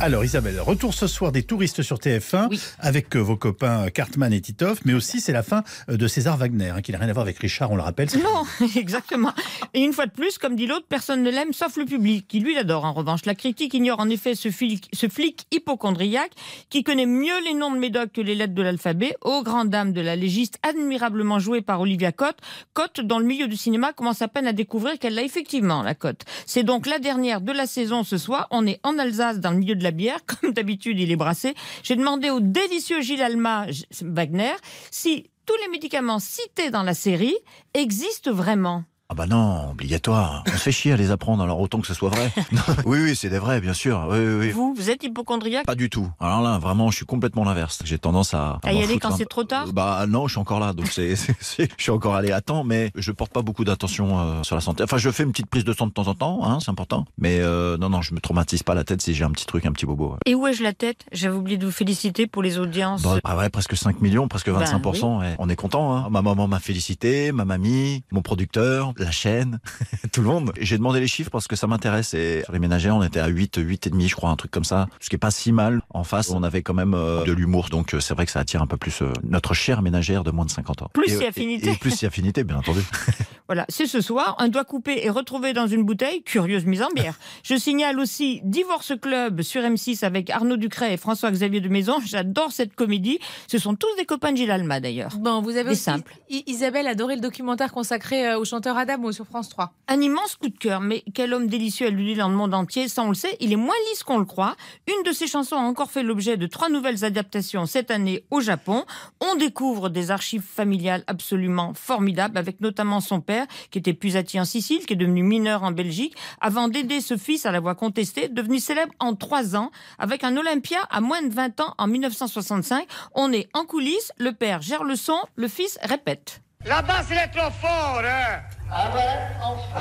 [0.00, 4.40] Alors Isabelle, retour ce soir des touristes sur TF1 avec euh, vos copains Cartman et
[4.40, 7.12] Titoff, mais aussi c'est la fin euh, de César Wagner, hein, qui n'a rien à
[7.12, 8.08] voir avec Richard, on le rappelle.
[8.22, 9.32] Non, exactement.
[9.72, 12.40] Et une fois de plus, comme dit l'autre, personne ne l'aime sauf le public, qui
[12.40, 13.24] lui l'adore en revanche.
[13.24, 16.32] La critique ignore en effet ce flic, ce flic hypochondriaque
[16.70, 19.92] qui connaît mieux les noms de Médoc que les lettres de l'alphabet, aux grandes dames
[19.92, 22.38] de la légiste admirablement jouée par Olivia Cotte.
[22.74, 25.94] Cotte, dans le milieu du cinéma, commence à peine à découvrir qu'elle l'a effectivement, la
[25.94, 26.24] Cotte.
[26.46, 28.48] C'est donc la dernière de la saison ce soir.
[28.50, 30.18] On est en Alsace, dans le milieu de la bière.
[30.40, 31.54] Comme d'habitude, il est brassé.
[31.82, 33.66] J'ai demandé au délicieux Gilles Alma
[34.02, 34.54] Wagner
[34.90, 37.36] si tous les médicaments cités dans la série
[37.74, 38.84] existent vraiment.
[39.10, 40.42] Ah bah non, obligatoire.
[40.48, 42.32] On se fait chier à les apprendre, alors autant que ce soit vrai.
[42.86, 44.06] oui, oui, c'est des vrais, bien sûr.
[44.10, 44.50] Oui, oui.
[44.50, 45.66] Vous, vous êtes hypochondriaque?
[45.66, 46.08] Pas du tout.
[46.20, 47.80] Alors là, vraiment, je suis complètement l'inverse.
[47.84, 48.60] J'ai tendance à...
[48.62, 49.66] À y aller quand c'est trop tard?
[49.74, 52.40] Bah non, je suis encore là, donc c'est, c'est- c'est- je suis encore allé à
[52.40, 54.82] temps, mais je porte pas beaucoup d'attention euh, sur la santé.
[54.84, 57.04] Enfin, je fais une petite prise de sang de temps en temps, hein, c'est important.
[57.18, 59.66] Mais euh, non, non, je me traumatise pas la tête si j'ai un petit truc,
[59.66, 60.12] un petit bobo.
[60.12, 60.18] ouais.
[60.24, 61.04] Et où ai-je la tête?
[61.12, 63.02] J'avais oublié de vous féliciter pour les audiences.
[63.02, 64.80] Bah, ah ouais, presque 5 millions, presque 25%.
[64.82, 65.36] Ben ouais.
[65.38, 65.94] On est content.
[65.94, 66.08] Hein.
[66.10, 69.60] Ma maman m'a félicité, ma mamie, mon producteur, la chaîne,
[70.12, 70.52] tout le monde.
[70.60, 72.14] J'ai demandé les chiffres parce que ça m'intéresse.
[72.14, 74.50] Et sur les ménagères, on était à 8, 8 et demi, je crois, un truc
[74.50, 74.88] comme ça.
[75.00, 75.82] Ce qui est pas si mal.
[75.90, 77.68] En face, on avait quand même euh, de l'humour.
[77.70, 80.30] Donc euh, c'est vrai que ça attire un peu plus euh, notre chère ménagère de
[80.30, 80.90] moins de 50 ans.
[80.92, 81.68] Plus et, si affinité.
[81.68, 82.80] Et, et plus si affinité, bien entendu.
[83.46, 84.36] Voilà, c'est ce soir.
[84.38, 86.22] Un doigt coupé est retrouvé dans une bouteille.
[86.22, 87.18] Curieuse mise en bière.
[87.42, 91.98] Je signale aussi Divorce Club sur M6 avec Arnaud Ducret et François-Xavier de Maison.
[92.02, 93.18] J'adore cette comédie.
[93.46, 95.14] Ce sont tous des copains de Gilles Alma d'ailleurs.
[95.18, 96.14] Bon, vous avez Des aussi simples.
[96.30, 99.74] Isabelle adoré le documentaire consacré euh, au chanteur Adamo sur France 3.
[99.88, 102.88] Un immense coup de cœur, mais quel homme délicieux elle lui dans le monde entier,
[102.88, 104.56] ça on le sait, il est moins lisse qu'on le croit.
[104.88, 108.40] Une de ses chansons a encore fait l'objet de trois nouvelles adaptations cette année au
[108.40, 108.84] Japon.
[109.20, 113.33] On découvre des archives familiales absolument formidables, avec notamment son père,
[113.70, 117.46] qui était puisatier en Sicile, qui est devenu mineur en Belgique, avant d'aider ce fils
[117.46, 121.32] à la voix contestée, devenu célèbre en trois ans, avec un Olympia à moins de
[121.32, 122.86] 20 ans en 1965.
[123.14, 126.40] On est en coulisses, le père gère le son, le fils répète.
[126.66, 128.40] La basse, est trop fort, hein
[128.72, 129.80] Ah voilà, enfin.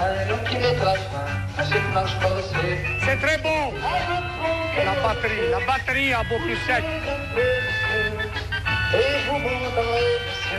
[3.06, 3.74] C'est très bon.
[4.84, 6.84] La batterie, la batterie a beaucoup sec.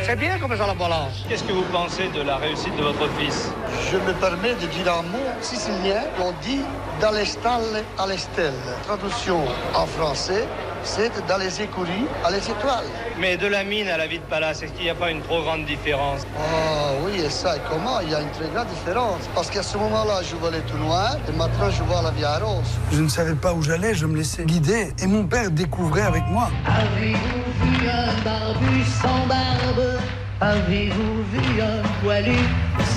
[0.03, 1.25] C'est bien comme ça la balance.
[1.28, 3.50] Qu'est-ce que vous pensez de la réussite de votre fils
[3.91, 6.03] Je me permets de dire un mot sicilien.
[6.21, 6.61] On dit
[7.00, 8.53] dans les stalles à l'estelle.
[8.84, 9.41] Traduction
[9.75, 10.47] en français,
[10.84, 12.84] c'est dans les écuries à les étoiles.
[13.19, 15.22] Mais de la mine à la vie de palace, est-ce qu'il n'y a pas une
[15.22, 16.22] trop grande différence?
[16.39, 18.00] Ah oui, et ça, et comment?
[18.00, 19.28] Il y a une très grande différence.
[19.34, 22.39] Parce qu'à ce moment-là, je voulais tout noir, et maintenant, je vois la vie à
[22.39, 22.65] rose.
[22.93, 26.25] Je ne savais pas où j'allais, je me laissais guider et mon père découvrait avec
[26.28, 26.49] moi.
[26.67, 30.01] Avez-vous vu un barbu sans barbe?
[30.41, 32.37] Avez-vous vu un poilu?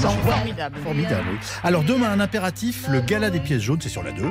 [0.02, 0.78] Formidable.
[0.84, 1.38] Formidable, oui.
[1.64, 4.24] Alors demain, un impératif, le gala des pièces jaunes, c'est sur la 2.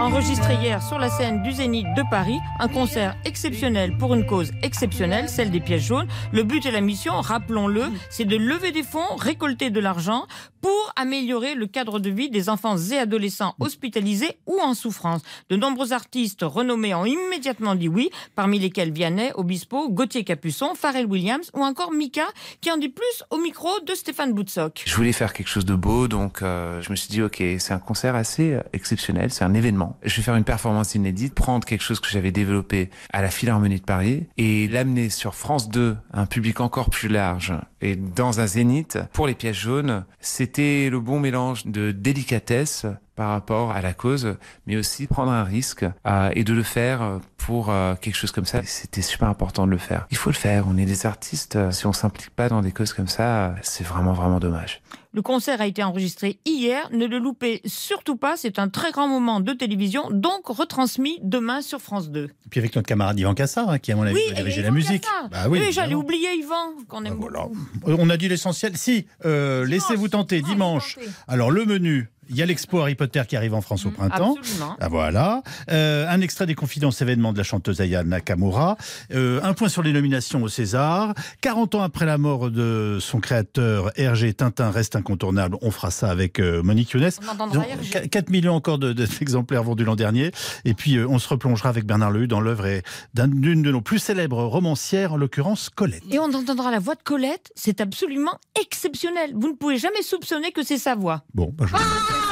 [0.00, 4.50] Enregistré hier sur la scène du Zénith de Paris, un concert exceptionnel pour une cause
[4.62, 6.08] exceptionnelle, celle des pièces jaunes.
[6.32, 10.26] Le but et la mission, rappelons-le, c'est de lever des fonds, récolter de l'argent
[10.62, 15.20] pour améliorer le cadre de vie des enfants et adolescents hospitalisés ou en souffrance.
[15.50, 21.06] De nombreux artistes renommés ont immédiatement dit oui, parmi lesquels Vianney, Obispo, Gauthier Capuçon, Pharrell
[21.06, 22.26] Williams ou encore Mika,
[22.60, 24.84] qui en dit plus au micro de Stéphane Boutsock.
[24.86, 27.72] Je voulais faire quelque chose de beau, donc euh, je me suis dit, ok, c'est
[27.72, 29.98] un concert assez euh, exceptionnel, c'est un événement.
[30.04, 33.80] Je vais faire une performance inédite, prendre quelque chose que j'avais développé à la Philharmonie
[33.80, 38.46] de Paris et l'amener sur France 2, un public encore plus large, et dans un
[38.46, 38.98] zénith.
[39.12, 40.04] Pour les pièces jaunes,
[40.54, 42.84] c'était le bon mélange de délicatesse
[43.16, 44.36] par rapport à la cause,
[44.66, 48.44] mais aussi prendre un risque euh, et de le faire pour euh, quelque chose comme
[48.44, 48.62] ça.
[48.64, 50.06] C'était super important de le faire.
[50.10, 50.64] Il faut le faire.
[50.68, 51.56] On est des artistes.
[51.56, 54.80] euh, Si on s'implique pas dans des causes comme ça, euh, c'est vraiment vraiment dommage.
[55.14, 56.88] Le concert a été enregistré hier.
[56.92, 58.36] Ne le loupez surtout pas.
[58.38, 62.30] C'est un très grand moment de télévision, donc retransmis demain sur France 2.
[62.50, 64.68] Puis avec notre camarade Yvan Cassard, hein, qui à mon avis va diriger et la
[64.68, 65.04] Yvan musique.
[65.30, 67.40] Bah oui, j'allais oublier Yvan, qu'on aime voilà.
[67.42, 67.90] beaucoup.
[67.90, 68.76] Euh, On a dit l'essentiel.
[68.78, 70.98] Si, euh, laissez-vous tenter dimanche.
[71.28, 74.36] Alors le menu, il y a l'expo Harry Potter qui arrive en France au printemps.
[74.38, 74.76] absolument.
[74.80, 75.42] Ah, voilà.
[75.70, 78.76] Euh, un extrait des confidences événements de la chanteuse Aya Nakamura.
[79.12, 81.14] Euh, un point sur les nominations au César.
[81.40, 85.56] 40 ans après la mort de son créateur, Hergé Tintin reste incontournable.
[85.62, 87.10] On fera ça avec euh, Monique Younes.
[87.22, 88.00] On entendra Disons, Hergé.
[88.02, 90.30] qu- 4 millions encore de- de- d'exemplaires vendus l'an dernier.
[90.64, 92.80] Et puis euh, on se replongera avec Bernard Lehu dans l'œuvre
[93.14, 96.02] d'une de nos plus célèbres romancières, en l'occurrence Colette.
[96.10, 97.50] Et on entendra la voix de Colette.
[97.56, 99.32] C'est absolument exceptionnel.
[99.34, 101.22] Vous ne pouvez jamais soupçonner que c'est sa voix.
[101.34, 102.31] Bon, bah, je-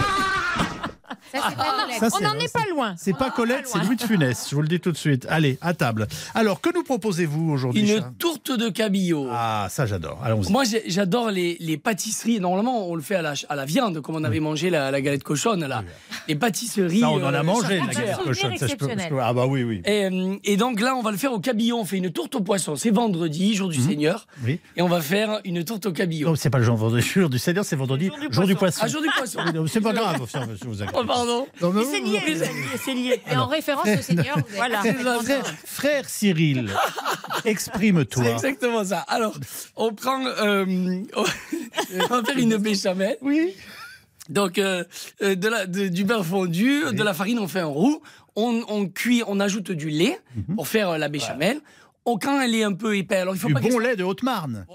[1.32, 2.08] Ça, pas.
[2.10, 2.94] Ça, On n'en est pas loin.
[2.96, 4.48] C'est pas Colette, c'est Louis de Funès.
[4.50, 5.26] Je vous le dis tout de suite.
[5.28, 6.06] Allez, à table.
[6.34, 8.12] Alors, que nous proposez-vous aujourd'hui Une Charles?
[8.18, 9.28] tourte de cabillaud.
[9.30, 10.18] Ah, ça j'adore.
[10.24, 10.50] Allons-y.
[10.52, 12.40] Moi, j'adore les, les pâtisseries.
[12.40, 15.00] Normalement, on le fait à la, à la viande, comme on avait mangé la, la
[15.00, 15.66] galette cochonne.
[15.66, 15.84] Là.
[16.28, 17.00] Les pâtisseries.
[17.00, 18.56] Ça, on en a euh, mangé, la galette cochonne.
[18.56, 19.82] Ça, je peux- je peux- Ah bah oui, oui.
[19.84, 21.78] Et, euh, et donc là, on va le faire au cabillaud.
[21.78, 22.76] On fait une tourte au poisson.
[22.76, 24.26] C'est vendredi, jour du Seigneur.
[24.38, 24.44] Mhm.
[24.46, 24.60] Oui.
[24.76, 26.28] Et on va faire une tourte au cabillaud.
[26.30, 28.80] Non, c'est pas le jour du Seigneur, c'est vendredi, jour du poisson.
[28.84, 29.40] Ah, jour du poisson.
[29.68, 30.16] C'est pas grave,
[30.66, 30.94] vous inquiète
[31.26, 31.46] pardon.
[31.60, 33.22] Non, mais Mais c'est lié, c'est lié, c'est lié.
[33.30, 34.82] Et en référence au Seigneur, Voilà.
[35.64, 36.70] Frère, Cyril,
[37.42, 38.24] C'est exprime-toi.
[38.30, 39.00] exactement ça.
[39.08, 39.34] Alors,
[39.76, 40.24] on prend.
[40.26, 40.64] euh,
[41.16, 41.22] on
[42.08, 43.16] va faire une béchamel.
[43.22, 43.54] Oui.
[44.28, 44.84] Donc, euh,
[45.22, 48.00] euh, de la, de- du beurre fondu, de la farine, on fait un roux.
[48.36, 50.54] On, on cuit, on ajoute du lait Mhm.
[50.56, 51.60] pour faire la béchamel.
[52.06, 54.04] On- quand elle est un peu épaisse, alors il faut Du pas bon lait de
[54.04, 54.66] Haute-Marne.